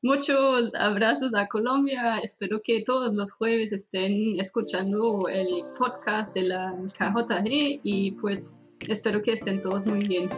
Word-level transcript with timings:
Muchos 0.00 0.76
abrazos 0.76 1.34
a 1.34 1.48
Colombia. 1.48 2.20
Espero 2.22 2.62
que 2.62 2.84
todos 2.84 3.16
los 3.16 3.32
jueves 3.32 3.72
estén 3.72 4.38
escuchando 4.38 5.26
el 5.26 5.64
podcast 5.76 6.32
de 6.34 6.42
la 6.42 6.72
KJG 6.96 7.80
y 7.82 8.12
pues 8.12 8.64
espero 8.86 9.20
que 9.20 9.32
estén 9.32 9.60
todos 9.60 9.84
muy 9.86 10.06
bien. 10.06 10.30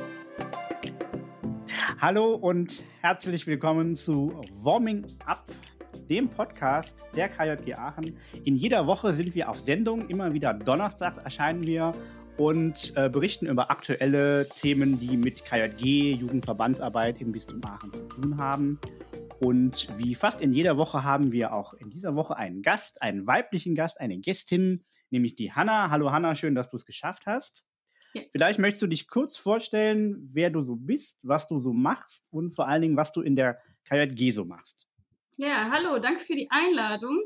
Hallo 2.00 2.36
und 2.36 2.82
herzlich 3.02 3.46
willkommen 3.46 3.96
zu 3.96 4.32
Warming 4.62 5.04
Up, 5.26 5.44
dem 6.08 6.30
Podcast 6.30 7.04
der 7.14 7.28
KJG 7.28 7.74
Aachen. 7.74 8.16
In 8.44 8.56
jeder 8.56 8.86
Woche 8.86 9.12
sind 9.12 9.34
wir 9.34 9.50
auf 9.50 9.60
Sendung. 9.60 10.08
Immer 10.08 10.32
wieder 10.32 10.54
donnerstags 10.54 11.18
erscheinen 11.18 11.66
wir 11.66 11.92
und 12.38 12.94
äh, 12.96 13.10
berichten 13.10 13.44
über 13.44 13.70
aktuelle 13.70 14.48
Themen, 14.48 14.98
die 14.98 15.18
mit 15.18 15.44
KJG, 15.44 16.14
Jugendverbandsarbeit 16.14 17.20
im 17.20 17.32
Bistum 17.32 17.60
Aachen 17.62 17.92
zu 17.92 18.04
tun 18.04 18.38
haben. 18.38 18.78
Und 19.40 19.88
wie 19.96 20.14
fast 20.14 20.42
in 20.42 20.52
jeder 20.52 20.76
Woche 20.76 21.02
haben 21.02 21.32
wir 21.32 21.54
auch 21.54 21.72
in 21.72 21.88
dieser 21.88 22.14
Woche 22.14 22.36
einen 22.36 22.60
Gast, 22.60 23.00
einen 23.00 23.26
weiblichen 23.26 23.74
Gast, 23.74 23.98
eine 23.98 24.18
Gästin, 24.18 24.84
nämlich 25.08 25.34
die 25.34 25.50
Hanna. 25.50 25.88
Hallo 25.88 26.12
Hanna, 26.12 26.34
schön, 26.34 26.54
dass 26.54 26.68
du 26.68 26.76
es 26.76 26.84
geschafft 26.84 27.24
hast. 27.24 27.64
Ja. 28.12 28.22
Vielleicht 28.32 28.58
möchtest 28.58 28.82
du 28.82 28.86
dich 28.86 29.08
kurz 29.08 29.38
vorstellen, 29.38 30.28
wer 30.34 30.50
du 30.50 30.62
so 30.62 30.76
bist, 30.76 31.18
was 31.22 31.46
du 31.46 31.58
so 31.58 31.72
machst 31.72 32.22
und 32.30 32.54
vor 32.54 32.68
allen 32.68 32.82
Dingen, 32.82 32.96
was 32.98 33.12
du 33.12 33.22
in 33.22 33.34
der 33.34 33.58
KJG 33.88 34.30
so 34.30 34.44
machst. 34.44 34.86
Ja, 35.38 35.70
hallo, 35.70 35.98
danke 35.98 36.20
für 36.20 36.34
die 36.34 36.48
Einladung. 36.50 37.18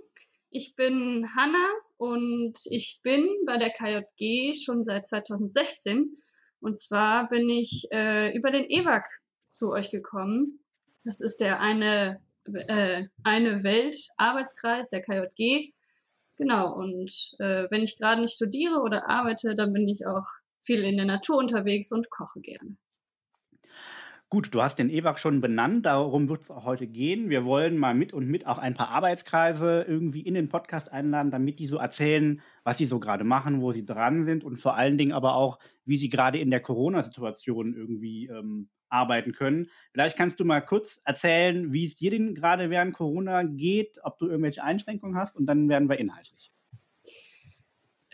Ich 0.51 0.77
bin 0.77 1.29
Hanna 1.35 1.67
und 1.97 2.57
ich 2.67 3.01
bin 3.03 3.29
bei 3.45 3.57
der 3.57 3.71
KJG 3.71 4.55
schon 4.55 4.85
seit 4.85 5.09
2016. 5.09 6.15
Und 6.61 6.79
zwar 6.79 7.29
bin 7.29 7.49
ich 7.49 7.89
äh, 7.91 8.37
über 8.37 8.53
den 8.53 8.71
EWAG 8.71 9.05
zu 9.49 9.73
euch 9.73 9.91
gekommen. 9.91 10.64
Das 11.05 11.21
ist 11.21 11.41
der 11.41 11.61
eine, 11.61 12.21
äh, 12.47 13.05
eine 13.23 13.63
Welt-Arbeitskreis 13.63 14.89
der 14.89 15.03
KJG. 15.03 15.73
Genau, 16.37 16.75
und 16.75 17.35
äh, 17.39 17.67
wenn 17.71 17.83
ich 17.83 17.99
gerade 17.99 18.21
nicht 18.21 18.35
studiere 18.35 18.81
oder 18.81 19.09
arbeite, 19.09 19.55
dann 19.55 19.73
bin 19.73 19.87
ich 19.87 20.07
auch 20.07 20.27
viel 20.61 20.83
in 20.83 20.97
der 20.97 21.07
Natur 21.07 21.37
unterwegs 21.37 21.93
und 21.93 22.11
koche 22.11 22.41
gerne. 22.41 22.77
Gut, 24.31 24.53
du 24.53 24.63
hast 24.63 24.81
den 24.81 24.91
EWAG 24.91 25.19
schon 25.19 25.41
benannt, 25.41 25.87
darum 25.87 26.29
wird 26.29 26.43
es 26.43 26.51
auch 26.51 26.65
heute 26.65 26.89
gehen. 26.89 27.31
Wir 27.31 27.45
wollen 27.45 27.79
mal 27.79 27.95
mit 27.95 28.13
und 28.13 28.27
mit 28.27 28.47
auch 28.47 28.59
ein 28.59 28.75
paar 28.75 28.89
Arbeitskreise 28.89 29.85
irgendwie 29.87 30.23
in 30.23 30.35
den 30.35 30.49
Podcast 30.49 30.91
einladen, 30.91 31.31
damit 31.31 31.61
die 31.61 31.69
so 31.69 31.77
erzählen, 31.77 32.41
was 32.65 32.79
sie 32.79 32.87
so 32.87 32.99
gerade 32.99 33.23
machen, 33.23 33.61
wo 33.61 33.71
sie 33.71 33.85
dran 33.85 34.25
sind 34.25 34.43
und 34.43 34.57
vor 34.57 34.75
allen 34.75 34.99
Dingen 34.99 35.13
aber 35.13 35.37
auch, 35.37 35.61
wie 35.85 35.99
sie 35.99 36.09
gerade 36.09 36.39
in 36.39 36.51
der 36.51 36.61
Corona-Situation 36.61 37.75
irgendwie 37.75 38.27
ähm, 38.27 38.71
arbeiten 38.95 39.33
können. 39.33 39.71
Vielleicht 39.93 40.17
kannst 40.17 40.41
du 40.41 40.45
mal 40.45 40.61
kurz 40.61 41.01
erzählen, 41.05 41.73
wie 41.73 41.85
es 41.85 41.97
dir 41.97 42.11
denn 42.11 42.35
gerade 42.35 42.71
während 42.71 42.95
Corona 42.95 43.43
geht, 43.43 43.99
ob 44.03 44.19
du 44.19 44.27
irgendwelche 44.27 44.63
Einschränkungen 44.63 45.17
hast 45.17 45.37
und 45.37 45.47
dann 45.47 45.69
werden 45.69 45.89
wir 45.89 45.99
inhaltlich. 45.99 46.53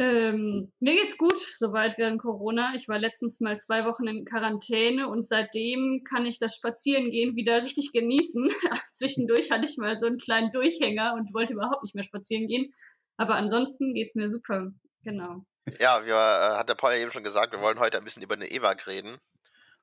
Ähm, 0.01 0.73
mir 0.81 0.95
geht's 0.95 1.19
gut, 1.19 1.39
soweit 1.39 1.99
während 1.99 2.23
Corona. 2.23 2.73
Ich 2.75 2.89
war 2.89 2.99
letztens 2.99 3.39
mal 3.41 3.61
zwei 3.61 3.85
Wochen 3.85 4.07
in 4.07 4.25
Quarantäne 4.25 5.09
und 5.09 5.29
seitdem 5.29 6.05
kann 6.09 6.25
ich 6.25 6.39
das 6.39 6.57
Spazierengehen 6.57 7.37
wieder 7.37 7.63
richtig 7.63 7.93
genießen. 7.93 8.49
Zwischendurch 8.95 9.51
hatte 9.51 9.67
ich 9.67 9.77
mal 9.77 9.99
so 9.99 10.07
einen 10.07 10.17
kleinen 10.17 10.53
Durchhänger 10.53 11.13
und 11.15 11.35
wollte 11.35 11.53
überhaupt 11.53 11.83
nicht 11.83 11.95
mehr 11.95 12.05
spazieren 12.05 12.49
gehen. 12.49 12.73
Aber 13.19 13.35
ansonsten 13.35 13.93
geht's 13.93 14.15
mir 14.15 14.31
super. 14.31 14.73
Genau. 15.05 15.45
Ja, 15.79 16.07
wir, 16.07 16.15
äh, 16.15 16.57
hat 16.57 16.71
der 16.71 16.77
Paul 16.77 16.93
ja 16.93 16.99
eben 16.99 17.13
schon 17.13 17.23
gesagt, 17.23 17.53
wir 17.53 17.61
wollen 17.61 17.79
heute 17.79 17.99
ein 17.99 18.05
bisschen 18.05 18.23
über 18.23 18.37
eine 18.37 18.51
EWAG 18.51 18.87
reden. 18.87 19.19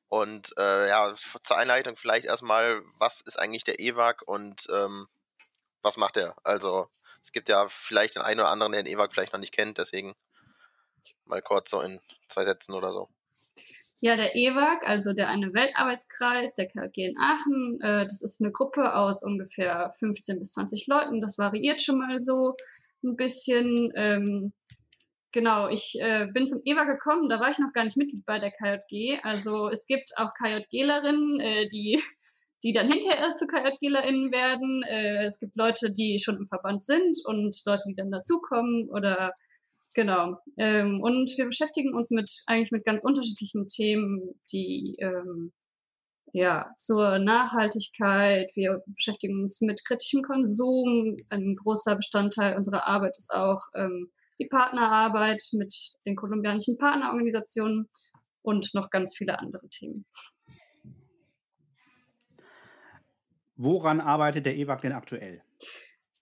Und 0.10 0.58
äh, 0.58 0.88
ja, 0.88 1.14
zur 1.44 1.58
Einleitung 1.58 1.96
vielleicht 1.98 2.26
erstmal, 2.26 2.82
was 2.98 3.22
ist 3.22 3.38
eigentlich 3.38 3.64
der 3.64 3.80
EWAG 3.80 4.22
und 4.26 4.68
ähm, 4.74 5.08
was 5.82 5.98
macht 5.98 6.18
er? 6.18 6.36
Also 6.44 6.88
es 7.24 7.32
gibt 7.32 7.50
ja 7.50 7.68
vielleicht 7.70 8.16
den 8.16 8.24
einen 8.24 8.40
oder 8.40 8.50
anderen, 8.50 8.72
der 8.72 8.84
den 8.84 8.94
EWAG 8.94 9.12
vielleicht 9.12 9.34
noch 9.34 9.40
nicht 9.40 9.54
kennt, 9.54 9.78
deswegen 9.78 10.16
mal 11.26 11.42
kurz 11.42 11.70
so 11.70 11.82
in 11.82 12.00
zwei 12.30 12.46
Sätzen 12.46 12.74
oder 12.74 12.92
so. 12.92 13.10
Ja, 14.00 14.16
der 14.16 14.36
EWAG, 14.36 14.88
also 14.88 15.12
der 15.14 15.28
eine 15.28 15.54
Weltarbeitskreis, 15.54 16.56
der 16.56 16.68
KG 16.68 17.08
in 17.08 17.18
Aachen, 17.18 17.82
äh, 17.82 18.06
das 18.06 18.22
ist 18.22 18.42
eine 18.42 18.52
Gruppe 18.52 18.94
aus 18.94 19.24
ungefähr 19.24 19.92
15 19.98 20.40
bis 20.40 20.52
20 20.52 20.88
Leuten. 20.88 21.20
Das 21.20 21.38
variiert 21.38 21.82
schon 21.82 21.98
mal 21.98 22.22
so 22.22 22.56
ein 23.04 23.16
bisschen. 23.16 23.92
Ähm, 23.96 24.54
Genau, 25.38 25.68
ich 25.68 25.96
äh, 26.02 26.26
bin 26.34 26.48
zum 26.48 26.62
EWA 26.66 26.86
gekommen, 26.86 27.30
da 27.30 27.40
war 27.40 27.52
ich 27.52 27.60
noch 27.60 27.72
gar 27.72 27.84
nicht 27.84 27.96
Mitglied 27.96 28.26
bei 28.26 28.40
der 28.40 28.50
KJG. 28.50 29.20
Also 29.22 29.70
es 29.70 29.86
gibt 29.86 30.14
auch 30.18 30.34
KJGlerinnen, 30.34 31.40
äh, 31.40 31.68
die, 31.68 32.02
die 32.64 32.74
dann 32.74 32.90
hinterher 32.92 33.20
erst 33.20 33.38
zu 33.38 33.46
KJGlerInnen 33.46 34.32
werden. 34.32 34.82
Äh, 34.82 35.26
es 35.28 35.40
gibt 35.40 35.56
Leute, 35.56 35.92
die 35.92 36.20
schon 36.20 36.38
im 36.38 36.48
Verband 36.48 36.84
sind 36.84 37.20
und 37.24 37.56
Leute, 37.68 37.84
die 37.88 37.94
dann 37.94 38.10
dazukommen 38.10 38.90
oder 38.90 39.32
genau. 39.94 40.40
Ähm, 40.58 41.02
und 41.04 41.30
wir 41.38 41.46
beschäftigen 41.46 41.94
uns 41.94 42.10
mit 42.10 42.32
eigentlich 42.48 42.72
mit 42.72 42.84
ganz 42.84 43.04
unterschiedlichen 43.04 43.68
Themen, 43.68 44.42
die 44.52 44.96
ähm, 44.98 45.54
ja, 46.34 46.72
zur 46.80 47.20
Nachhaltigkeit. 47.20 48.50
Wir 48.56 48.82
beschäftigen 48.88 49.40
uns 49.40 49.62
mit 49.62 49.86
kritischem 49.86 50.24
Konsum. 50.24 51.18
Ein 51.30 51.58
großer 51.58 51.96
Bestandteil 51.96 52.58
unserer 52.58 52.88
Arbeit 52.88 53.16
ist 53.18 53.36
auch 53.36 53.62
ähm, 53.76 54.10
die 54.40 54.48
Partnerarbeit 54.48 55.44
mit 55.54 55.74
den 56.06 56.16
kolumbianischen 56.16 56.78
Partnerorganisationen 56.78 57.88
und 58.42 58.74
noch 58.74 58.90
ganz 58.90 59.16
viele 59.16 59.40
andere 59.40 59.68
Themen. 59.70 60.06
Woran 63.56 64.00
arbeitet 64.00 64.46
der 64.46 64.56
EWAG 64.56 64.82
denn 64.82 64.94
aktuell? 64.94 65.42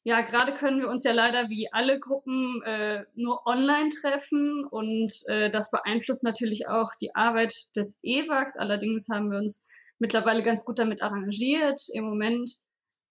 Ja, 0.04 0.22
gerade 0.22 0.54
können 0.54 0.80
wir 0.80 0.88
uns 0.88 1.04
ja 1.04 1.12
leider 1.12 1.50
wie 1.50 1.68
alle 1.72 2.00
Gruppen 2.00 2.62
äh, 2.64 3.06
nur 3.16 3.46
online 3.48 3.90
treffen 3.90 4.64
und 4.70 5.12
äh, 5.28 5.50
das 5.50 5.72
beeinflusst 5.72 6.24
natürlich 6.24 6.68
auch 6.68 6.92
die 7.02 7.16
Arbeit 7.16 7.56
des 7.76 8.00
EWAGs. 8.04 8.56
Allerdings 8.56 9.08
haben 9.12 9.32
wir 9.32 9.40
uns 9.40 9.68
mittlerweile 9.98 10.44
ganz 10.44 10.64
gut 10.64 10.78
damit 10.78 11.02
arrangiert. 11.02 11.82
Im 11.94 12.06
Moment 12.06 12.52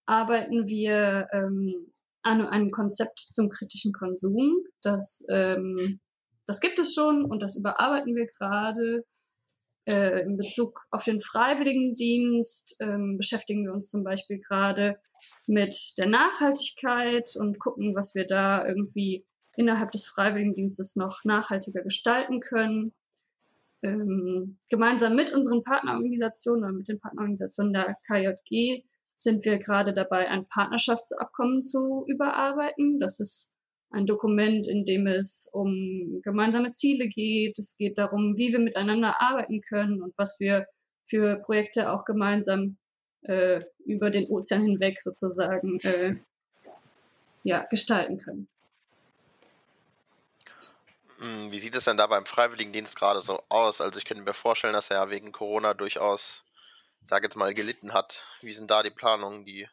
arbeiten 0.06 0.69
wir 0.69 1.28
ähm, 1.32 1.93
an 2.25 2.47
einem 2.47 2.71
Konzept 2.71 3.19
zum 3.19 3.51
kritischen 3.51 3.93
Konsum. 3.93 4.65
Das, 4.83 5.25
ähm, 5.31 6.01
das 6.47 6.61
gibt 6.61 6.79
es 6.79 6.95
schon 6.95 7.25
und 7.25 7.43
das 7.43 7.57
überarbeiten 7.57 8.17
wir 8.17 8.27
gerade. 8.27 9.05
Äh, 9.87 10.23
in 10.23 10.39
Bezug 10.39 10.81
auf 10.91 11.05
den 11.05 11.21
Freiwilligendienst 11.21 12.77
ähm, 12.81 13.19
beschäftigen 13.19 13.65
wir 13.65 13.73
uns 13.75 13.91
zum 13.91 14.03
Beispiel 14.03 14.41
gerade 14.41 14.99
mit 15.47 15.77
der 15.99 16.07
Nachhaltigkeit 16.07 17.31
und 17.37 17.59
gucken, 17.59 17.95
was 17.95 18.15
wir 18.15 18.25
da 18.25 18.67
irgendwie 18.67 19.27
innerhalb 19.56 19.91
des 19.91 20.06
Freiwilligendienstes 20.06 20.97
noch 20.97 21.25
nachhaltiger 21.25 21.83
gestalten 21.83 22.41
können. 22.41 22.95
Ähm, 23.83 24.59
gemeinsam 24.71 25.15
mit 25.15 25.35
unseren 25.35 25.62
Partnerorganisationen 25.62 26.65
oder 26.65 26.73
mit 26.73 26.89
den 26.89 26.99
Partnerorganisationen 26.99 27.75
der 27.75 27.97
KJG 28.06 28.85
sind 29.25 29.45
wir 29.45 29.59
gerade 29.59 29.93
dabei, 29.93 30.29
ein 30.29 30.47
Partnerschaftsabkommen 30.47 31.62
zu 31.62 32.05
überarbeiten. 32.07 33.01
Das 33.01 33.19
ist 33.19 33.57
ein 33.91 34.07
Dokument, 34.07 34.69
in 34.69 34.85
dem 34.85 35.07
es 35.07 35.49
um 35.53 36.21
gemeinsame 36.23 36.73
Ziele 36.73 37.09
geht. 37.09 37.59
Es 37.59 37.77
geht 37.77 37.99
darum, 37.99 38.37
wie 38.37 38.53
wir 38.53 38.61
miteinander 38.61 39.21
arbeiten 39.21 39.61
können 39.62 40.03
und 40.03 40.17
was 40.17 40.39
wir 40.39 40.67
für 41.07 41.37
Projekte 41.37 41.91
auch 41.91 42.05
gemeinsam 42.05 42.77
äh, 43.23 43.61
über 43.85 44.11
den 44.11 44.29
Ozean 44.29 44.62
hinweg 44.62 45.01
sozusagen 45.01 45.81
äh, 45.81 46.17
ja, 47.43 47.65
gestalten 47.65 48.19
können. 48.19 48.49
Hm, 51.19 51.53
wie 51.53 51.59
sieht 51.59 51.75
es 51.75 51.85
denn 51.85 51.97
da 51.97 52.06
beim 52.06 52.27
Freiwilligendienst 52.27 52.97
gerade 52.97 53.21
so 53.21 53.43
aus? 53.49 53.81
Also 53.81 53.99
ich 53.99 54.05
könnte 54.05 54.23
mir 54.23 54.35
vorstellen, 54.35 54.75
dass 54.75 54.91
er 54.91 54.97
ja 54.97 55.11
wegen 55.11 55.33
Corona 55.33 55.75
durchaus 55.75 56.45
sage 57.04 57.26
jetzt 57.26 57.37
mal, 57.37 57.54
gelitten 57.54 57.92
hat. 57.92 58.25
Wie 58.41 58.53
sind 58.53 58.70
da 58.70 58.82
die 58.82 58.91
Planungen, 58.91 59.44
die, 59.44 59.69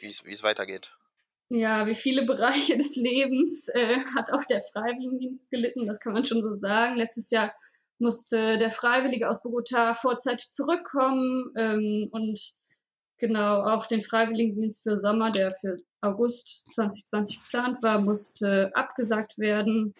wie 0.00 0.08
es 0.08 0.42
weitergeht? 0.42 0.92
Ja, 1.48 1.86
wie 1.86 1.94
viele 1.94 2.22
Bereiche 2.26 2.76
des 2.76 2.96
Lebens 2.96 3.68
äh, 3.68 3.98
hat 4.16 4.32
auch 4.32 4.44
der 4.44 4.62
Freiwilligendienst 4.62 5.50
gelitten, 5.50 5.86
das 5.86 6.00
kann 6.00 6.12
man 6.12 6.24
schon 6.24 6.42
so 6.42 6.54
sagen. 6.54 6.96
Letztes 6.96 7.30
Jahr 7.30 7.54
musste 7.98 8.58
der 8.58 8.70
Freiwillige 8.70 9.28
aus 9.28 9.42
Bogota 9.42 9.94
vorzeitig 9.94 10.50
zurückkommen 10.50 11.52
ähm, 11.56 12.08
und 12.12 12.40
genau 13.18 13.62
auch 13.62 13.86
den 13.86 14.02
Freiwilligendienst 14.02 14.82
für 14.82 14.96
Sommer, 14.96 15.30
der 15.30 15.52
für 15.52 15.76
August 16.00 16.74
2020 16.74 17.40
geplant 17.40 17.82
war, 17.82 18.00
musste 18.00 18.74
abgesagt 18.74 19.38
werden. 19.38 19.94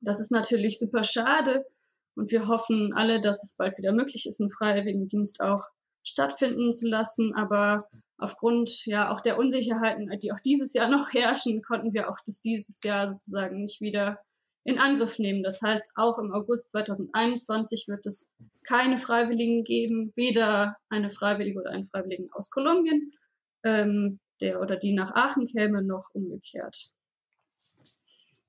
Das 0.00 0.20
ist 0.20 0.32
natürlich 0.32 0.78
super 0.78 1.04
schade 1.04 1.64
und 2.16 2.30
wir 2.30 2.48
hoffen 2.48 2.92
alle, 2.94 3.20
dass 3.20 3.42
es 3.44 3.54
bald 3.56 3.78
wieder 3.78 3.92
möglich 3.92 4.26
ist, 4.26 4.40
einen 4.40 4.50
Freiwilligendienst 4.50 5.40
auch 5.40 5.68
stattfinden 6.08 6.72
zu 6.72 6.88
lassen. 6.88 7.34
Aber 7.34 7.88
aufgrund 8.18 8.86
ja 8.86 9.12
auch 9.12 9.20
der 9.20 9.38
Unsicherheiten, 9.38 10.10
die 10.20 10.32
auch 10.32 10.40
dieses 10.40 10.72
Jahr 10.74 10.88
noch 10.88 11.12
herrschen, 11.12 11.62
konnten 11.62 11.92
wir 11.92 12.08
auch 12.08 12.18
das 12.24 12.40
dieses 12.40 12.82
Jahr 12.82 13.08
sozusagen 13.08 13.62
nicht 13.62 13.80
wieder 13.80 14.18
in 14.64 14.78
Angriff 14.78 15.18
nehmen. 15.18 15.44
Das 15.44 15.62
heißt, 15.62 15.92
auch 15.94 16.18
im 16.18 16.32
August 16.32 16.70
2021 16.70 17.86
wird 17.86 18.04
es 18.06 18.34
keine 18.64 18.98
Freiwilligen 18.98 19.62
geben, 19.62 20.12
weder 20.16 20.76
eine 20.88 21.10
Freiwillige 21.10 21.60
oder 21.60 21.70
einen 21.70 21.86
Freiwilligen 21.86 22.32
aus 22.32 22.50
Kolumbien 22.50 23.12
ähm, 23.64 24.18
der 24.40 24.60
oder 24.60 24.76
die 24.76 24.92
nach 24.92 25.14
Aachen 25.14 25.46
käme, 25.46 25.82
noch 25.82 26.10
umgekehrt. 26.12 26.90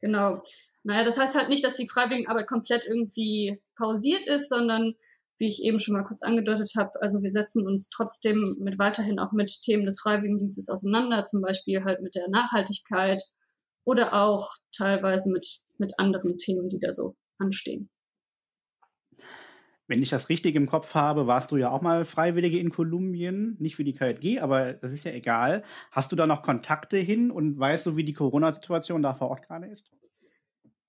Genau. 0.02 0.42
Naja, 0.84 1.04
das 1.04 1.20
heißt 1.20 1.36
halt 1.36 1.50
nicht, 1.50 1.64
dass 1.64 1.78
die 1.78 1.88
Freiwilligenarbeit 1.88 2.48
komplett 2.48 2.86
irgendwie 2.86 3.62
pausiert 3.76 4.28
ist, 4.28 4.50
sondern 4.50 4.96
wie 5.38 5.48
ich 5.48 5.64
eben 5.64 5.80
schon 5.80 5.94
mal 5.94 6.04
kurz 6.04 6.24
angedeutet 6.24 6.72
habe, 6.78 7.02
also 7.02 7.22
wir 7.22 7.30
setzen 7.30 7.66
uns 7.68 7.90
trotzdem 7.90 8.58
mit 8.60 8.80
weiterhin 8.80 9.20
auch 9.20 9.32
mit 9.32 9.62
Themen 9.62 9.86
des 9.86 10.00
Freiwilligendienstes 10.00 10.70
auseinander, 10.70 11.26
zum 11.26 11.42
Beispiel 11.42 11.84
halt 11.84 12.02
mit 12.02 12.16
der 12.16 12.28
Nachhaltigkeit 12.30 13.24
oder 13.84 14.14
auch 14.14 14.52
teilweise 14.76 15.32
mit, 15.32 15.62
mit 15.78 16.00
anderen 16.00 16.38
Themen, 16.38 16.70
die 16.70 16.80
da 16.80 16.92
so 16.92 17.16
anstehen. 17.38 17.90
Wenn 19.90 20.02
ich 20.02 20.10
das 20.10 20.28
richtig 20.28 20.56
im 20.56 20.68
Kopf 20.68 20.94
habe, 20.96 21.28
warst 21.28 21.52
du 21.52 21.56
ja 21.56 21.72
auch 21.72 21.82
mal 21.82 22.04
Freiwillige 22.04 22.60
in 22.60 22.72
Kolumbien, 22.72 23.56
nicht 23.60 23.78
für 23.78 23.86
die 23.86 23.94
KJG, 23.94 24.40
aber 24.40 24.74
das 24.74 24.92
ist 24.92 25.06
ja 25.06 25.14
egal. 25.14 25.64
Hast 25.92 26.12
du 26.12 26.18
da 26.18 26.28
noch 26.28 26.44
Kontakte 26.44 26.98
hin 26.98 27.32
und 27.32 27.58
weißt 27.58 27.86
du, 27.86 27.96
wie 27.96 28.04
die 28.04 28.14
Corona-Situation 28.14 29.02
da 29.02 29.14
vor 29.14 29.30
Ort 29.30 29.48
gerade 29.48 29.68
ist? 29.68 29.90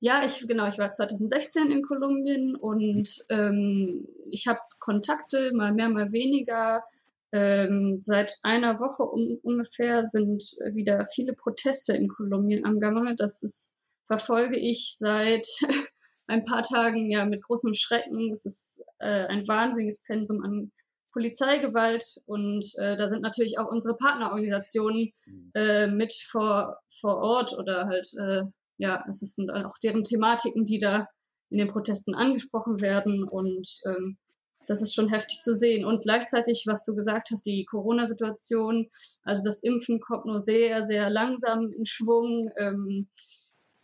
Ja, 0.00 0.25
ich 0.25 0.47
genau, 0.47 0.69
ich 0.69 0.79
war 0.79 0.93
2016 0.93 1.71
in 1.71 1.83
Kolumbien 1.83 2.55
und 2.55 3.09
ähm, 3.31 4.06
ich 4.31 4.47
habe 4.47 4.61
Kontakte, 4.79 5.53
mal 5.53 5.73
mehr, 5.73 5.89
mal 5.89 6.12
weniger. 6.12 6.85
Ähm, 7.31 7.99
seit 8.00 8.37
einer 8.43 8.81
Woche 8.81 9.03
um, 9.03 9.39
ungefähr 9.43 10.05
sind 10.05 10.43
wieder 10.73 11.05
viele 11.05 11.35
Proteste 11.35 11.95
in 11.95 12.09
Kolumbien 12.09 12.65
am 12.65 12.81
Gange. 12.81 13.17
Das 13.17 13.43
ist, 13.43 13.75
verfolge 14.06 14.56
ich 14.56 14.95
seit 14.97 15.47
ein 16.27 16.45
paar 16.45 16.62
Tagen 16.62 17.11
ja 17.11 17.25
mit 17.27 17.43
großem 17.43 17.75
Schrecken. 17.75 18.31
Es 18.31 18.47
ist 18.47 18.83
äh, 19.00 19.27
ein 19.27 19.49
wahnsinniges 19.49 20.03
Pensum 20.05 20.43
an 20.45 20.71
Polizeigewalt 21.12 22.05
und 22.27 22.65
äh, 22.79 22.97
da 22.97 23.09
sind 23.09 23.23
natürlich 23.23 23.59
auch 23.59 23.71
unsere 23.71 23.97
Partnerorganisationen 23.97 25.12
mhm. 25.27 25.50
äh, 25.55 25.87
mit 25.89 26.15
vor, 26.15 26.79
vor 27.00 27.17
Ort 27.17 27.59
oder 27.59 27.87
halt, 27.87 28.09
äh, 28.19 28.43
ja, 28.79 29.05
es 29.09 29.21
sind 29.21 29.51
auch 29.51 29.77
deren 29.83 30.05
Thematiken, 30.05 30.65
die 30.65 30.79
da 30.79 31.09
in 31.51 31.59
den 31.59 31.69
Protesten 31.69 32.15
angesprochen 32.15 32.81
werden 32.81 33.25
und 33.25 33.69
ähm, 33.87 34.19
das 34.67 34.83
ist 34.83 34.95
schon 34.95 35.09
heftig 35.09 35.41
zu 35.41 35.55
sehen. 35.55 35.85
Und 35.85 36.03
gleichzeitig, 36.03 36.65
was 36.67 36.85
du 36.85 36.95
gesagt 36.95 37.31
hast, 37.33 37.47
die 37.47 37.65
Corona-Situation, 37.65 38.89
also 39.23 39.43
das 39.43 39.63
Impfen 39.63 39.99
kommt 39.99 40.27
nur 40.27 40.41
sehr, 40.41 40.83
sehr 40.83 41.09
langsam 41.09 41.73
in 41.73 41.87
Schwung. 41.87 42.51
Ähm, 42.59 43.09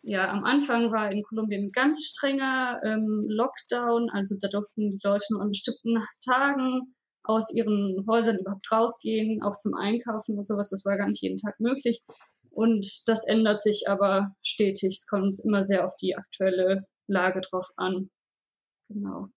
ja, 0.03 0.29
am 0.29 0.45
Anfang 0.45 0.93
war 0.93 1.11
in 1.11 1.23
Kolumbien 1.23 1.73
ganz 1.73 2.05
strenger 2.05 2.83
ähm, 2.85 3.25
Lockdown, 3.29 4.11
also 4.11 4.37
da 4.39 4.49
durften 4.49 4.91
die 4.91 5.01
Leute 5.03 5.25
nur 5.31 5.41
an 5.41 5.49
bestimmten 5.49 6.05
Tagen 6.23 6.95
aus 7.23 7.51
ihren 7.55 8.05
Häusern 8.07 8.37
überhaupt 8.37 8.71
rausgehen, 8.71 9.43
auch 9.43 9.57
zum 9.57 9.75
Einkaufen 9.75 10.37
und 10.37 10.47
sowas. 10.47 10.69
Das 10.69 10.85
war 10.85 10.99
gar 10.99 11.09
nicht 11.09 11.23
jeden 11.23 11.39
Tag 11.39 11.59
möglich. 11.59 12.03
Und 12.55 13.09
das 13.09 13.27
ändert 13.27 13.63
sich 13.63 13.89
aber 13.89 14.35
stetig. 14.43 14.97
Es 14.97 15.07
kommt 15.07 15.39
immer 15.41 15.63
sehr 15.63 15.85
auf 15.85 15.97
die 15.97 16.17
aktuelle 16.17 16.87
Lage 17.07 17.41
drauf 17.41 17.71
an. 17.77 18.11
Genau. 18.89 19.29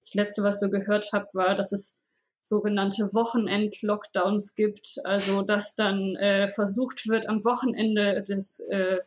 Das 0.00 0.14
letzte, 0.14 0.42
was 0.42 0.62
ich 0.62 0.68
so 0.68 0.70
gehört 0.70 1.12
habe, 1.12 1.26
war, 1.32 1.54
dass 1.54 1.72
es 1.72 2.00
sogenannte 2.42 3.10
Wochenend-Lockdowns 3.12 4.54
gibt. 4.54 4.98
Also, 5.04 5.42
dass 5.42 5.74
dann 5.74 6.16
äh, 6.16 6.48
versucht 6.48 7.08
wird, 7.08 7.28
am 7.28 7.44
Wochenende 7.44 8.22
des 8.22 8.60
äh, 8.70 8.98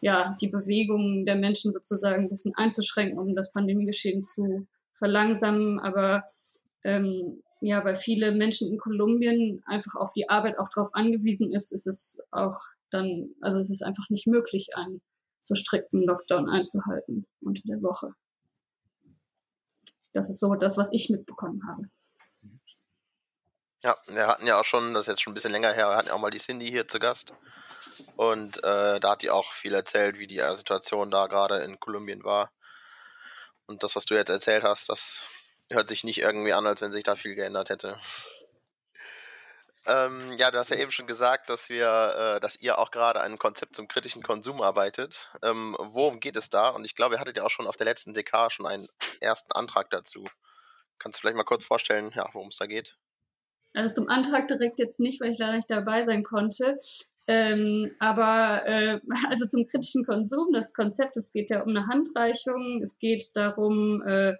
ja, 0.00 0.36
die 0.40 0.48
Bewegungen 0.48 1.24
der 1.26 1.36
Menschen 1.36 1.72
sozusagen 1.72 2.24
ein 2.24 2.28
bisschen 2.28 2.54
einzuschränken, 2.54 3.18
um 3.18 3.34
das 3.34 3.52
Pandemiegeschehen 3.52 4.22
zu 4.22 4.66
verlangsamen. 4.94 5.80
Aber 5.80 6.24
ähm, 6.86 7.42
ja, 7.60 7.84
weil 7.84 7.96
viele 7.96 8.30
Menschen 8.30 8.70
in 8.70 8.78
Kolumbien 8.78 9.62
einfach 9.66 9.96
auf 9.96 10.12
die 10.12 10.28
Arbeit 10.28 10.58
auch 10.58 10.68
darauf 10.68 10.94
angewiesen 10.94 11.52
ist, 11.52 11.72
ist 11.72 11.86
es 11.86 12.20
auch 12.30 12.60
dann, 12.90 13.34
also 13.40 13.58
es 13.58 13.70
ist 13.70 13.82
einfach 13.82 14.08
nicht 14.08 14.28
möglich, 14.28 14.68
einen 14.76 15.02
so 15.42 15.56
strikten 15.56 16.02
Lockdown 16.02 16.48
einzuhalten 16.48 17.26
unter 17.40 17.62
der 17.64 17.82
Woche. 17.82 18.12
Das 20.12 20.30
ist 20.30 20.38
so 20.38 20.54
das, 20.54 20.78
was 20.78 20.92
ich 20.92 21.10
mitbekommen 21.10 21.60
habe. 21.68 21.88
Ja, 23.82 23.96
wir 24.06 24.28
hatten 24.28 24.46
ja 24.46 24.60
auch 24.60 24.64
schon, 24.64 24.94
das 24.94 25.02
ist 25.02 25.08
jetzt 25.08 25.22
schon 25.22 25.32
ein 25.32 25.34
bisschen 25.34 25.52
länger 25.52 25.72
her, 25.72 25.88
wir 25.88 25.96
hatten 25.96 26.08
ja 26.08 26.14
auch 26.14 26.20
mal 26.20 26.30
die 26.30 26.38
Cindy 26.38 26.68
hier 26.70 26.86
zu 26.86 27.00
Gast. 27.00 27.32
Und 28.16 28.62
äh, 28.62 29.00
da 29.00 29.10
hat 29.10 29.22
die 29.22 29.30
auch 29.30 29.52
viel 29.52 29.74
erzählt, 29.74 30.18
wie 30.18 30.26
die 30.28 30.40
Situation 30.54 31.10
da 31.10 31.26
gerade 31.26 31.58
in 31.58 31.80
Kolumbien 31.80 32.22
war. 32.22 32.52
Und 33.66 33.82
das, 33.82 33.96
was 33.96 34.04
du 34.04 34.14
jetzt 34.14 34.28
erzählt 34.28 34.62
hast, 34.62 34.88
das 34.88 35.20
hört 35.70 35.88
sich 35.88 36.04
nicht 36.04 36.18
irgendwie 36.18 36.52
an, 36.52 36.66
als 36.66 36.80
wenn 36.80 36.92
sich 36.92 37.04
da 37.04 37.16
viel 37.16 37.34
geändert 37.34 37.70
hätte. 37.70 37.98
Ähm, 39.88 40.32
ja, 40.36 40.50
du 40.50 40.58
hast 40.58 40.70
ja 40.70 40.76
eben 40.76 40.90
schon 40.90 41.06
gesagt, 41.06 41.48
dass 41.48 41.68
wir, 41.68 42.36
äh, 42.36 42.40
dass 42.40 42.60
ihr 42.60 42.78
auch 42.78 42.90
gerade 42.90 43.20
ein 43.20 43.38
Konzept 43.38 43.76
zum 43.76 43.86
kritischen 43.86 44.22
Konsum 44.22 44.60
arbeitet. 44.60 45.30
Ähm, 45.42 45.76
worum 45.78 46.18
geht 46.18 46.36
es 46.36 46.50
da? 46.50 46.70
Und 46.70 46.84
ich 46.84 46.96
glaube, 46.96 47.14
ihr 47.14 47.20
hattet 47.20 47.36
ja 47.36 47.44
auch 47.44 47.50
schon 47.50 47.68
auf 47.68 47.76
der 47.76 47.86
letzten 47.86 48.12
DK 48.12 48.50
schon 48.50 48.66
einen 48.66 48.88
ersten 49.20 49.52
Antrag 49.52 49.90
dazu. 49.90 50.24
Kannst 50.98 51.18
du 51.18 51.20
vielleicht 51.20 51.36
mal 51.36 51.44
kurz 51.44 51.64
vorstellen, 51.64 52.10
ja, 52.14 52.28
worum 52.32 52.48
es 52.48 52.56
da 52.56 52.66
geht? 52.66 52.96
Also 53.74 53.92
zum 53.92 54.08
Antrag 54.08 54.48
direkt 54.48 54.80
jetzt 54.80 54.98
nicht, 54.98 55.20
weil 55.20 55.32
ich 55.32 55.38
leider 55.38 55.54
nicht 55.54 55.70
dabei 55.70 56.02
sein 56.02 56.24
konnte. 56.24 56.78
Ähm, 57.28 57.94
aber 58.00 58.66
äh, 58.66 59.00
also 59.28 59.46
zum 59.46 59.66
kritischen 59.66 60.04
Konsum, 60.04 60.52
das 60.52 60.74
Konzept, 60.74 61.16
es 61.16 61.32
geht 61.32 61.50
ja 61.50 61.62
um 61.62 61.68
eine 61.68 61.86
Handreichung, 61.86 62.82
es 62.82 62.98
geht 62.98 63.30
darum, 63.34 64.02
äh, 64.02 64.34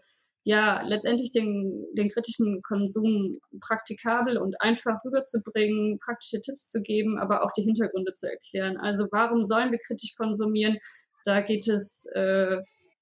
ja, 0.48 0.80
letztendlich 0.82 1.32
den, 1.32 1.88
den 1.94 2.08
kritischen 2.08 2.62
Konsum 2.62 3.40
praktikabel 3.60 4.38
und 4.38 4.60
einfach 4.60 5.04
rüberzubringen, 5.04 5.98
praktische 5.98 6.40
Tipps 6.40 6.68
zu 6.68 6.82
geben, 6.82 7.18
aber 7.18 7.42
auch 7.42 7.50
die 7.50 7.64
Hintergründe 7.64 8.14
zu 8.14 8.30
erklären. 8.30 8.76
Also 8.76 9.08
warum 9.10 9.42
sollen 9.42 9.72
wir 9.72 9.80
kritisch 9.80 10.14
konsumieren? 10.16 10.78
Da 11.24 11.40
geht 11.40 11.66
es 11.66 12.06
äh, 12.14 12.58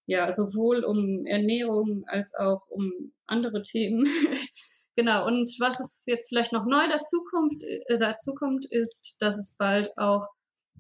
ja 0.06 0.32
sowohl 0.32 0.84
um 0.84 1.26
Ernährung 1.26 2.04
als 2.06 2.34
auch 2.34 2.62
um 2.70 3.12
andere 3.26 3.62
Themen. 3.62 4.06
Genau, 4.96 5.26
und 5.26 5.50
was 5.58 5.80
es 5.80 6.04
jetzt 6.06 6.28
vielleicht 6.28 6.52
noch 6.52 6.66
neu 6.66 6.86
dazukommt, 6.88 7.64
äh, 7.64 7.98
dazu 7.98 8.32
kommt, 8.32 8.64
ist, 8.70 9.16
dass 9.18 9.36
es 9.36 9.56
bald 9.58 9.90
auch 9.98 10.28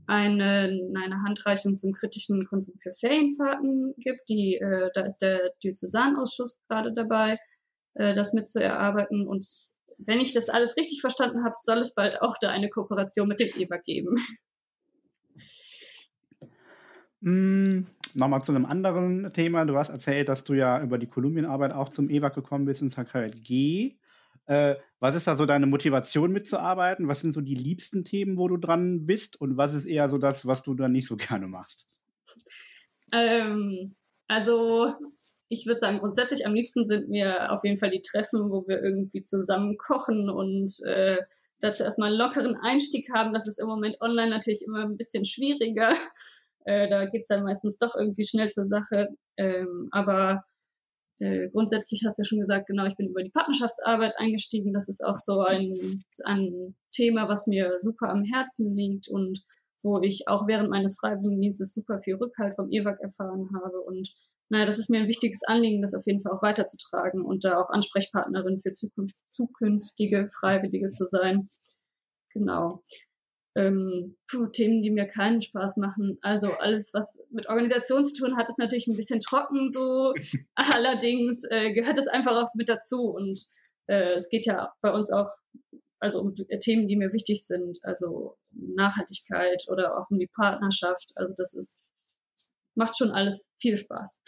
eine, 0.06 0.78
eine 0.94 1.22
Handreichung 1.22 1.76
zum 1.76 1.92
kritischen 1.92 2.46
Konsum 2.46 2.74
für 2.82 2.92
Ferienfahrten 2.92 3.94
gibt. 3.98 4.28
Die, 4.28 4.56
äh, 4.56 4.90
da 4.94 5.02
ist 5.02 5.18
der 5.18 5.50
Diözesanausschuss 5.62 6.60
gerade 6.68 6.92
dabei, 6.92 7.38
äh, 7.94 8.14
das 8.14 8.32
mitzuerarbeiten. 8.32 9.26
Und 9.26 9.46
wenn 9.98 10.20
ich 10.20 10.32
das 10.32 10.48
alles 10.48 10.76
richtig 10.76 11.00
verstanden 11.00 11.44
habe, 11.44 11.54
soll 11.58 11.78
es 11.78 11.94
bald 11.94 12.20
auch 12.22 12.36
da 12.40 12.50
eine 12.50 12.68
Kooperation 12.68 13.28
mit 13.28 13.40
dem 13.40 13.48
EWA 13.56 13.78
geben. 13.78 14.16
Mm, 17.20 17.86
Nochmal 18.16 18.42
zu 18.42 18.52
einem 18.52 18.64
anderen 18.64 19.32
Thema. 19.32 19.64
Du 19.64 19.76
hast 19.76 19.88
erzählt, 19.88 20.28
dass 20.28 20.44
du 20.44 20.54
ja 20.54 20.80
über 20.80 20.98
die 20.98 21.08
Kolumbienarbeit 21.08 21.72
auch 21.72 21.88
zum 21.88 22.08
EWAG 22.08 22.32
gekommen 22.32 22.64
bist 22.64 22.80
ins 22.80 22.96
HKG. 22.96 23.96
Äh, 24.46 24.76
was 25.00 25.14
ist 25.14 25.26
da 25.26 25.36
so 25.36 25.46
deine 25.46 25.66
Motivation 25.66 26.32
mitzuarbeiten? 26.32 27.08
Was 27.08 27.20
sind 27.20 27.32
so 27.32 27.40
die 27.40 27.54
liebsten 27.54 28.04
Themen, 28.04 28.36
wo 28.36 28.48
du 28.48 28.56
dran 28.56 29.06
bist? 29.06 29.40
Und 29.40 29.56
was 29.56 29.74
ist 29.74 29.86
eher 29.86 30.08
so 30.08 30.18
das, 30.18 30.46
was 30.46 30.62
du 30.62 30.74
dann 30.74 30.92
nicht 30.92 31.06
so 31.06 31.16
gerne 31.16 31.46
machst? 31.46 31.86
Ähm, 33.12 33.94
also 34.28 34.92
ich 35.48 35.66
würde 35.66 35.78
sagen, 35.78 35.98
grundsätzlich 35.98 36.46
am 36.46 36.54
liebsten 36.54 36.88
sind 36.88 37.08
mir 37.08 37.52
auf 37.52 37.64
jeden 37.64 37.76
Fall 37.76 37.90
die 37.90 38.00
Treffen, 38.00 38.50
wo 38.50 38.66
wir 38.66 38.82
irgendwie 38.82 39.22
zusammen 39.22 39.76
kochen 39.78 40.30
und 40.30 40.72
äh, 40.86 41.18
dazu 41.60 41.84
erstmal 41.84 42.08
einen 42.08 42.18
lockeren 42.18 42.56
Einstieg 42.56 43.08
haben. 43.14 43.32
Das 43.32 43.46
ist 43.46 43.60
im 43.60 43.68
Moment 43.68 44.00
online 44.00 44.30
natürlich 44.30 44.62
immer 44.66 44.82
ein 44.82 44.96
bisschen 44.96 45.24
schwieriger. 45.24 45.90
Äh, 46.66 46.88
da 46.88 47.04
es 47.04 47.26
dann 47.28 47.44
meistens 47.44 47.76
doch 47.76 47.94
irgendwie 47.94 48.24
schnell 48.24 48.48
zur 48.50 48.64
Sache. 48.64 49.08
Ähm, 49.36 49.88
aber 49.90 50.44
äh, 51.18 51.48
grundsätzlich 51.50 52.02
hast 52.04 52.18
du 52.18 52.22
ja 52.22 52.24
schon 52.24 52.40
gesagt, 52.40 52.66
genau, 52.66 52.86
ich 52.86 52.96
bin 52.96 53.08
über 53.08 53.22
die 53.22 53.30
Partnerschaftsarbeit 53.30 54.14
eingestiegen. 54.16 54.72
Das 54.72 54.88
ist 54.88 55.04
auch 55.04 55.16
so 55.16 55.40
ein, 55.40 56.02
ein 56.24 56.74
Thema, 56.92 57.28
was 57.28 57.46
mir 57.46 57.76
super 57.78 58.08
am 58.08 58.24
Herzen 58.24 58.76
liegt 58.76 59.08
und 59.08 59.40
wo 59.82 60.00
ich 60.00 60.24
auch 60.28 60.46
während 60.48 60.70
meines 60.70 60.96
Freiwilligendienstes 60.98 61.74
super 61.74 62.00
viel 62.00 62.16
Rückhalt 62.16 62.56
vom 62.56 62.70
EWAG 62.70 62.98
erfahren 63.00 63.50
habe. 63.54 63.80
Und 63.82 64.12
naja, 64.48 64.66
das 64.66 64.78
ist 64.78 64.90
mir 64.90 65.00
ein 65.00 65.08
wichtiges 65.08 65.42
Anliegen, 65.46 65.82
das 65.82 65.94
auf 65.94 66.06
jeden 66.06 66.20
Fall 66.20 66.32
auch 66.32 66.42
weiterzutragen 66.42 67.22
und 67.22 67.44
da 67.44 67.58
auch 67.58 67.70
Ansprechpartnerin 67.70 68.58
für 68.60 68.72
zukünftige 69.30 70.28
Freiwillige 70.40 70.90
zu 70.90 71.04
sein. 71.04 71.48
Genau 72.32 72.82
ähm, 73.56 74.16
puh, 74.28 74.46
Themen, 74.46 74.82
die 74.82 74.90
mir 74.90 75.06
keinen 75.06 75.42
Spaß 75.42 75.76
machen. 75.76 76.18
Also 76.22 76.52
alles, 76.54 76.92
was 76.92 77.20
mit 77.30 77.48
Organisation 77.48 78.04
zu 78.04 78.14
tun 78.14 78.36
hat, 78.36 78.48
ist 78.48 78.58
natürlich 78.58 78.88
ein 78.88 78.96
bisschen 78.96 79.20
trocken 79.20 79.70
so. 79.70 80.14
Allerdings 80.54 81.42
äh, 81.50 81.72
gehört 81.72 81.98
es 81.98 82.08
einfach 82.08 82.32
auch 82.32 82.54
mit 82.54 82.68
dazu. 82.68 83.10
Und 83.10 83.40
äh, 83.86 84.14
es 84.14 84.28
geht 84.28 84.46
ja 84.46 84.72
bei 84.80 84.92
uns 84.92 85.10
auch 85.10 85.28
also 86.04 86.20
um 86.20 86.34
Themen, 86.34 86.86
die 86.86 86.96
mir 86.96 87.14
wichtig 87.14 87.46
sind, 87.46 87.78
also 87.82 88.36
Nachhaltigkeit 88.50 89.64
oder 89.68 89.96
auch 89.96 90.10
um 90.10 90.18
die 90.18 90.26
Partnerschaft. 90.26 91.12
Also 91.14 91.32
das 91.34 91.54
ist, 91.54 91.82
macht 92.74 92.98
schon 92.98 93.10
alles 93.10 93.48
viel 93.58 93.78
Spaß. 93.78 94.22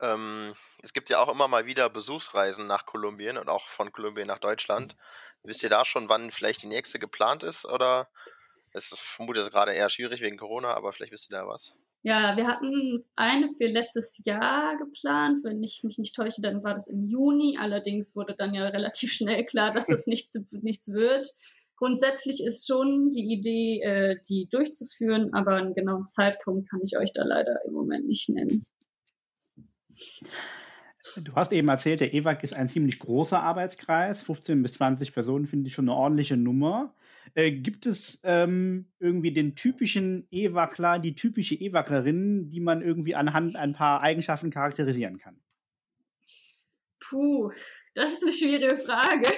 Ähm, 0.00 0.54
es 0.84 0.92
gibt 0.92 1.08
ja 1.08 1.18
auch 1.22 1.32
immer 1.32 1.48
mal 1.48 1.64
wieder 1.64 1.88
Besuchsreisen 1.88 2.66
nach 2.66 2.84
Kolumbien 2.84 3.38
und 3.38 3.48
auch 3.48 3.66
von 3.68 3.90
Kolumbien 3.90 4.26
nach 4.26 4.38
Deutschland. 4.38 4.96
Wisst 5.42 5.62
ihr 5.62 5.70
da 5.70 5.84
schon, 5.84 6.10
wann 6.10 6.30
vielleicht 6.30 6.62
die 6.62 6.66
nächste 6.66 6.98
geplant 6.98 7.42
ist? 7.42 7.64
Oder 7.64 8.08
es 8.74 8.92
ist 8.92 9.00
vermutlich 9.00 9.50
gerade 9.50 9.72
eher 9.72 9.88
schwierig 9.88 10.20
wegen 10.20 10.36
Corona, 10.36 10.74
aber 10.74 10.92
vielleicht 10.92 11.12
wisst 11.12 11.30
ihr 11.30 11.38
da 11.38 11.48
was. 11.48 11.72
Ja, 12.02 12.36
wir 12.36 12.46
hatten 12.46 13.02
eine 13.16 13.54
für 13.56 13.66
letztes 13.66 14.20
Jahr 14.26 14.76
geplant. 14.76 15.40
Wenn 15.42 15.62
ich 15.62 15.80
mich 15.84 15.96
nicht 15.96 16.14
täusche, 16.14 16.42
dann 16.42 16.62
war 16.62 16.74
das 16.74 16.88
im 16.88 17.06
Juni. 17.06 17.56
Allerdings 17.58 18.14
wurde 18.14 18.34
dann 18.36 18.52
ja 18.52 18.64
relativ 18.68 19.10
schnell 19.10 19.46
klar, 19.46 19.72
dass 19.72 19.86
das 19.86 20.06
nicht, 20.06 20.34
nichts 20.62 20.92
wird. 20.92 21.26
Grundsätzlich 21.76 22.44
ist 22.44 22.66
schon 22.66 23.10
die 23.10 23.32
Idee, 23.32 23.80
äh, 23.80 24.16
die 24.28 24.48
durchzuführen, 24.50 25.32
aber 25.32 25.56
einen 25.56 25.74
genauen 25.74 26.06
Zeitpunkt 26.06 26.68
kann 26.70 26.80
ich 26.84 26.98
euch 26.98 27.12
da 27.14 27.24
leider 27.24 27.64
im 27.64 27.72
Moment 27.72 28.06
nicht 28.06 28.28
nennen. 28.28 28.66
Du 31.22 31.34
hast 31.34 31.52
eben 31.52 31.68
erzählt, 31.68 32.00
der 32.00 32.12
EWAG 32.14 32.42
ist 32.42 32.54
ein 32.54 32.68
ziemlich 32.68 32.98
großer 32.98 33.40
Arbeitskreis. 33.40 34.22
15 34.22 34.62
bis 34.62 34.74
20 34.74 35.12
Personen 35.12 35.46
finde 35.46 35.68
ich 35.68 35.74
schon 35.74 35.88
eine 35.88 35.96
ordentliche 35.96 36.36
Nummer. 36.36 36.94
Äh, 37.34 37.52
gibt 37.52 37.86
es 37.86 38.20
ähm, 38.24 38.86
irgendwie 38.98 39.32
den 39.32 39.54
typischen 39.54 40.26
EWAGler, 40.30 40.98
die 40.98 41.14
typische 41.14 41.54
EWAGlerin, 41.54 42.50
die 42.50 42.60
man 42.60 42.82
irgendwie 42.82 43.14
anhand 43.14 43.56
ein 43.56 43.74
paar 43.74 44.02
Eigenschaften 44.02 44.50
charakterisieren 44.50 45.18
kann? 45.18 45.38
Puh, 47.00 47.52
das 47.94 48.14
ist 48.14 48.22
eine 48.22 48.32
schwierige 48.32 48.76
Frage. 48.76 49.28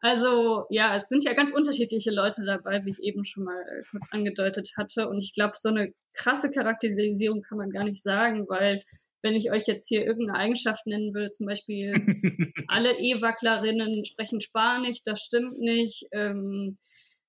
Also 0.00 0.66
ja, 0.68 0.96
es 0.96 1.08
sind 1.08 1.24
ja 1.24 1.32
ganz 1.32 1.50
unterschiedliche 1.52 2.10
Leute 2.10 2.44
dabei, 2.44 2.84
wie 2.84 2.90
ich 2.90 3.02
eben 3.02 3.24
schon 3.24 3.44
mal 3.44 3.60
äh, 3.60 3.80
kurz 3.90 4.04
angedeutet 4.10 4.72
hatte. 4.78 5.08
Und 5.08 5.18
ich 5.18 5.34
glaube, 5.34 5.54
so 5.56 5.70
eine 5.70 5.92
krasse 6.14 6.50
Charakterisierung 6.50 7.42
kann 7.42 7.58
man 7.58 7.70
gar 7.70 7.84
nicht 7.84 8.02
sagen, 8.02 8.46
weil 8.48 8.84
wenn 9.26 9.34
ich 9.34 9.50
euch 9.50 9.66
jetzt 9.66 9.88
hier 9.88 10.06
irgendeine 10.06 10.38
Eigenschaft 10.38 10.86
nennen 10.86 11.12
will, 11.12 11.30
zum 11.30 11.46
Beispiel 11.46 11.92
alle 12.68 12.96
E-Wacklerinnen 12.96 14.04
sprechen 14.04 14.40
Spanisch, 14.40 15.02
das 15.04 15.20
stimmt 15.20 15.58
nicht. 15.58 16.06
Ähm, 16.12 16.78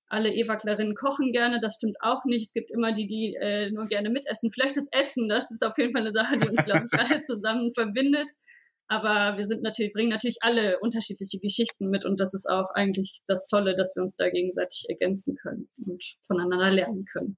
alle 0.06 0.32
E-Wacklerinnen 0.32 0.94
kochen 0.94 1.32
gerne, 1.32 1.60
das 1.60 1.74
stimmt 1.74 1.96
auch 2.00 2.24
nicht. 2.24 2.44
Es 2.46 2.52
gibt 2.52 2.70
immer 2.70 2.92
die, 2.92 3.08
die 3.08 3.34
äh, 3.34 3.70
nur 3.70 3.86
gerne 3.86 4.10
mitessen. 4.10 4.52
Vielleicht 4.52 4.76
das 4.76 4.88
Essen, 4.92 5.28
das 5.28 5.50
ist 5.50 5.64
auf 5.64 5.76
jeden 5.76 5.92
Fall 5.92 6.02
eine 6.02 6.12
Sache, 6.12 6.38
die 6.38 6.48
uns, 6.48 6.64
glaube 6.64 6.84
ich, 6.90 6.98
alle 6.98 7.20
zusammen 7.22 7.72
verbindet. 7.72 8.30
Aber 8.86 9.36
wir 9.36 9.44
sind 9.44 9.62
natürlich, 9.62 9.92
bringen 9.92 10.08
natürlich 10.08 10.38
alle 10.40 10.78
unterschiedliche 10.78 11.40
Geschichten 11.40 11.90
mit 11.90 12.06
und 12.06 12.20
das 12.20 12.32
ist 12.32 12.46
auch 12.48 12.70
eigentlich 12.74 13.20
das 13.26 13.46
Tolle, 13.48 13.76
dass 13.76 13.96
wir 13.96 14.02
uns 14.02 14.14
da 14.14 14.30
gegenseitig 14.30 14.86
ergänzen 14.88 15.36
können 15.36 15.68
und 15.86 16.02
voneinander 16.26 16.70
lernen 16.70 17.04
können. 17.04 17.36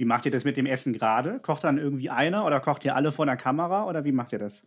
Wie 0.00 0.06
macht 0.06 0.24
ihr 0.24 0.32
das 0.32 0.44
mit 0.44 0.56
dem 0.56 0.64
Essen 0.64 0.94
gerade? 0.94 1.40
Kocht 1.40 1.62
dann 1.62 1.76
irgendwie 1.76 2.08
einer 2.08 2.46
oder 2.46 2.60
kocht 2.60 2.86
ihr 2.86 2.96
alle 2.96 3.12
vor 3.12 3.26
der 3.26 3.36
Kamera 3.36 3.86
oder 3.86 4.02
wie 4.02 4.12
macht 4.12 4.32
ihr 4.32 4.38
das? 4.38 4.62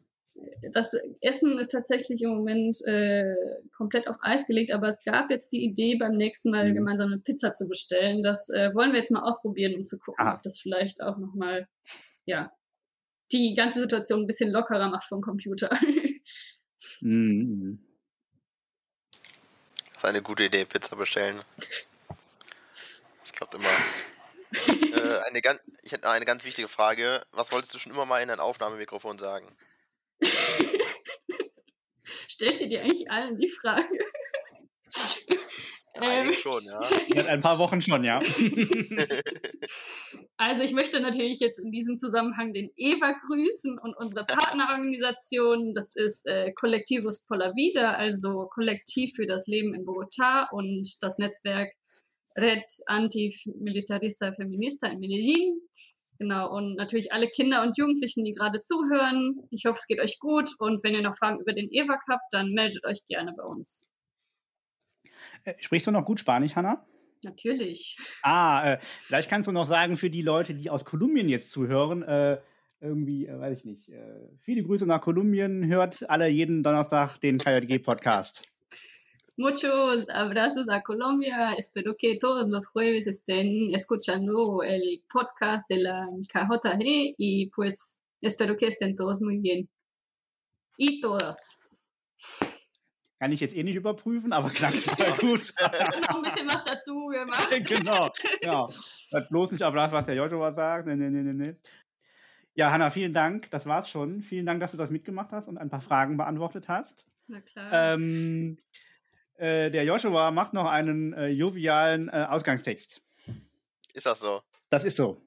Das 0.73 0.95
Essen 1.21 1.57
ist 1.57 1.71
tatsächlich 1.71 2.21
im 2.21 2.35
Moment 2.35 2.77
äh, 2.85 3.33
komplett 3.75 4.07
auf 4.07 4.17
Eis 4.21 4.45
gelegt, 4.45 4.71
aber 4.71 4.89
es 4.89 5.03
gab 5.03 5.31
jetzt 5.31 5.51
die 5.51 5.63
Idee, 5.63 5.97
beim 5.97 6.17
nächsten 6.17 6.51
Mal 6.51 6.69
mhm. 6.69 6.75
gemeinsam 6.75 7.11
eine 7.11 7.19
Pizza 7.19 7.55
zu 7.55 7.67
bestellen. 7.67 8.21
Das 8.21 8.49
äh, 8.49 8.75
wollen 8.75 8.91
wir 8.91 8.99
jetzt 8.99 9.09
mal 9.09 9.23
ausprobieren, 9.23 9.73
um 9.73 9.87
zu 9.87 9.97
gucken, 9.97 10.23
ah. 10.23 10.35
ob 10.35 10.43
das 10.43 10.59
vielleicht 10.59 11.01
auch 11.01 11.17
nochmal, 11.17 11.67
ja, 12.25 12.51
die 13.31 13.55
ganze 13.55 13.79
Situation 13.79 14.21
ein 14.21 14.27
bisschen 14.27 14.51
lockerer 14.51 14.91
macht 14.91 15.05
vom 15.05 15.21
Computer. 15.21 15.75
mhm. 17.01 17.83
Das 19.87 19.97
ist 19.97 20.05
eine 20.05 20.21
gute 20.21 20.43
Idee, 20.43 20.65
Pizza 20.65 20.95
bestellen. 20.95 21.41
Das 23.23 23.31
klappt 23.31 23.55
immer 23.55 23.65
äh, 24.53 25.19
eine 25.27 25.41
ganz, 25.41 25.62
ich 25.83 25.91
hätte 25.91 26.10
eine 26.10 26.25
ganz 26.25 26.43
wichtige 26.43 26.67
Frage. 26.67 27.24
Was 27.31 27.51
wolltest 27.51 27.74
du 27.74 27.79
schon 27.79 27.91
immer 27.91 28.05
mal 28.05 28.22
in 28.22 28.27
dein 28.27 28.39
Aufnahmemikrofon 28.39 29.17
sagen? 29.17 29.55
Stellst 32.29 32.62
du 32.62 32.67
dir 32.67 32.81
eigentlich 32.81 33.10
allen 33.10 33.38
die 33.38 33.50
Frage? 33.50 33.88
Eigentlich 35.95 36.39
schon, 36.39 36.63
ja. 36.63 36.81
Seit 36.83 37.27
ein 37.27 37.41
paar 37.41 37.60
Wochen 37.60 37.81
schon, 37.81 38.03
ja. 38.03 38.22
Also 40.38 40.63
ich 40.63 40.74
möchte 40.74 41.00
natürlich 41.00 41.39
jetzt 41.39 41.60
in 41.60 41.72
diesem 41.72 41.98
Zusammenhang 41.98 42.53
den 42.53 42.69
EWA 42.75 43.15
grüßen 43.27 43.79
und 43.79 43.95
unsere 43.95 44.25
Partnerorganisation. 44.25 45.74
Das 45.74 45.95
ist 45.95 46.25
äh, 46.25 46.51
Collectivus 46.53 47.25
Pola 47.25 47.53
Vida, 47.55 47.93
also 47.93 48.50
Kollektiv 48.53 49.13
für 49.15 49.25
das 49.25 49.48
Leben 49.48 49.74
in 49.74 49.86
Bogotá 49.86 50.50
und 50.51 50.89
das 51.01 51.17
Netzwerk 51.17 51.72
Red 52.37 52.65
Antimilitarista 52.87 54.33
Feminista 54.33 54.87
in 54.87 54.99
Medellin. 54.99 55.61
Genau, 56.19 56.55
und 56.55 56.75
natürlich 56.75 57.11
alle 57.11 57.27
Kinder 57.27 57.63
und 57.63 57.77
Jugendlichen, 57.77 58.23
die 58.23 58.33
gerade 58.33 58.61
zuhören. 58.61 59.35
Ich 59.49 59.65
hoffe, 59.65 59.79
es 59.79 59.87
geht 59.87 59.99
euch 59.99 60.19
gut 60.19 60.51
und 60.59 60.83
wenn 60.83 60.93
ihr 60.93 61.01
noch 61.01 61.17
Fragen 61.17 61.39
über 61.39 61.53
den 61.53 61.69
EWAC 61.71 62.01
habt, 62.09 62.25
dann 62.31 62.51
meldet 62.51 62.85
euch 62.85 63.05
gerne 63.07 63.33
bei 63.35 63.43
uns. 63.43 63.89
Äh, 65.43 65.55
sprichst 65.59 65.87
du 65.87 65.91
noch 65.91 66.05
gut 66.05 66.19
Spanisch, 66.19 66.55
Hanna? 66.55 66.85
Natürlich. 67.23 67.97
Ah, 68.21 68.73
äh, 68.73 68.77
vielleicht 69.01 69.29
kannst 69.29 69.47
du 69.47 69.51
noch 69.51 69.65
sagen 69.65 69.97
für 69.97 70.09
die 70.09 70.21
Leute, 70.21 70.53
die 70.53 70.69
aus 70.69 70.85
Kolumbien 70.85 71.29
jetzt 71.29 71.51
zuhören, 71.51 72.03
äh, 72.03 72.39
irgendwie, 72.79 73.27
äh, 73.27 73.39
weiß 73.39 73.59
ich 73.59 73.65
nicht, 73.65 73.89
äh, 73.89 74.29
viele 74.41 74.63
Grüße 74.63 74.85
nach 74.85 75.01
Kolumbien, 75.01 75.65
hört 75.65 76.09
alle 76.09 76.27
jeden 76.27 76.63
Donnerstag 76.63 77.17
den 77.19 77.37
KJG-Podcast. 77.37 78.52
Muchos 79.35 80.07
abrazos 80.09 80.69
a 80.69 80.83
Colombia. 80.83 81.53
Espero 81.57 81.95
que 81.97 82.17
todos 82.19 82.49
los 82.49 82.67
jueves 82.67 83.07
estén 83.07 83.73
escuchando 83.73 84.61
el 84.61 85.03
podcast 85.11 85.67
de 85.69 85.77
la 85.77 86.07
KJG 86.31 87.15
y 87.17 87.49
pues 87.55 87.99
espero 88.21 88.55
que 88.57 88.67
estén 88.67 88.95
todos 88.95 89.21
muy 89.21 89.39
bien. 89.39 89.67
Y 90.77 91.01
todas. 91.01 91.57
Kann 93.19 93.31
ich 93.31 93.39
jetzt 93.39 93.55
eh 93.55 93.63
nicht 93.63 93.75
überprüfen, 93.77 94.33
aber 94.33 94.51
klang 94.51 94.73
total 94.73 95.17
gut. 95.21 95.51
noch 96.09 96.17
ein 96.17 96.21
bisschen 96.21 96.47
was 96.47 96.63
dazu 96.65 97.07
gemacht. 97.07 97.49
genau, 97.67 98.11
genau. 98.39 98.65
Bloß 99.31 99.51
nicht 99.51 99.63
auf 99.63 99.73
das, 99.73 99.91
was 99.91 100.05
der 100.05 100.15
Joshua 100.15 100.51
sagt. 100.51 100.85
Nee, 100.87 100.95
nee, 100.95 101.09
nee, 101.09 101.33
nee. 101.33 101.55
Ja, 102.53 102.69
Hanna, 102.71 102.91
vielen 102.91 103.13
Dank. 103.13 103.49
Das 103.49 103.65
war's 103.65 103.89
schon. 103.89 104.21
Vielen 104.21 104.45
Dank, 104.45 104.59
dass 104.59 104.71
du 104.71 104.77
das 104.77 104.91
mitgemacht 104.91 105.31
hast 105.31 105.47
und 105.47 105.57
ein 105.57 105.71
paar 105.71 105.81
Fragen 105.81 106.17
beantwortet 106.17 106.67
hast. 106.67 107.07
Na 107.27 107.41
klar. 107.41 107.93
Ähm, 107.93 108.57
äh, 109.43 109.69
der 109.69 109.83
Joshua 109.83 110.31
macht 110.31 110.53
noch 110.53 110.65
einen 110.65 111.13
äh, 111.13 111.27
jovialen 111.27 112.07
äh, 112.07 112.25
Ausgangstext. 112.29 113.01
Ist 113.93 114.05
das 114.05 114.19
so? 114.19 114.41
Das 114.69 114.85
ist 114.85 114.95
so. 114.95 115.21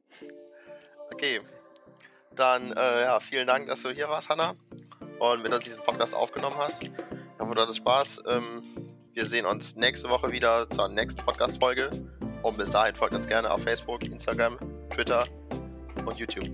Okay. 1.12 1.40
Dann, 2.34 2.72
äh, 2.72 3.02
ja, 3.02 3.20
vielen 3.20 3.46
Dank, 3.46 3.66
dass 3.66 3.82
du 3.82 3.90
hier 3.90 4.08
warst, 4.08 4.28
Hanna. 4.28 4.54
Und 5.18 5.44
wenn 5.44 5.50
du 5.50 5.58
diesen 5.58 5.82
Podcast 5.82 6.14
aufgenommen 6.14 6.56
hast. 6.56 6.82
Ich 6.82 6.90
hoffe, 7.38 7.54
du 7.54 7.60
hattest 7.60 7.78
Spaß. 7.78 8.22
Ähm, 8.26 8.62
wir 9.12 9.26
sehen 9.26 9.46
uns 9.46 9.76
nächste 9.76 10.08
Woche 10.08 10.32
wieder 10.32 10.68
zur 10.70 10.88
nächsten 10.88 11.22
Podcast-Folge. 11.22 11.90
Und 12.42 12.56
bis 12.56 12.70
dahin 12.70 12.94
folgt 12.94 13.14
uns 13.14 13.26
gerne 13.26 13.50
auf 13.50 13.62
Facebook, 13.62 14.02
Instagram, 14.02 14.58
Twitter 14.90 15.24
und 16.04 16.18
YouTube. 16.18 16.50